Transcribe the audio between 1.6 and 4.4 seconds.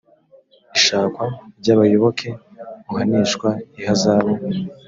abayoboke uhanishwa ihazabu